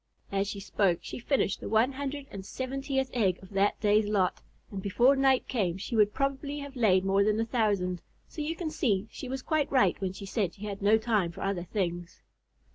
As 0.31 0.47
she 0.47 0.59
spoke, 0.59 0.97
she 1.03 1.19
finished 1.19 1.59
the 1.59 1.69
one 1.69 1.91
hundred 1.91 2.25
and 2.31 2.43
seventeenth 2.43 3.11
egg 3.13 3.37
of 3.43 3.51
that 3.51 3.79
day's 3.81 4.07
lot, 4.07 4.41
and 4.71 4.81
before 4.81 5.15
night 5.15 5.47
came 5.47 5.77
she 5.77 5.95
would 5.95 6.11
probably 6.11 6.57
have 6.57 6.75
laid 6.75 7.05
more 7.05 7.23
than 7.23 7.39
a 7.39 7.45
thousand, 7.45 8.01
so 8.27 8.41
you 8.41 8.55
can 8.55 8.71
see 8.71 9.07
she 9.11 9.29
was 9.29 9.43
quite 9.43 9.71
right 9.71 10.01
when 10.01 10.13
she 10.13 10.25
said 10.25 10.55
she 10.55 10.65
had 10.65 10.81
no 10.81 10.97
time 10.97 11.31
for 11.31 11.41
other 11.41 11.65
things. 11.65 12.23